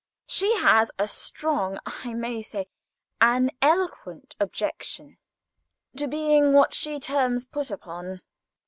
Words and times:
She 0.25 0.55
has 0.57 0.89
a 0.97 1.05
strong, 1.05 1.77
I 1.85 2.15
may 2.15 2.41
say 2.41 2.65
an 3.21 3.51
eloquent, 3.61 4.35
objection 4.39 5.19
to 5.95 6.07
being 6.07 6.53
what 6.53 6.73
she 6.73 6.99
terms 6.99 7.45
'put 7.45 7.69
upon. 7.69 8.21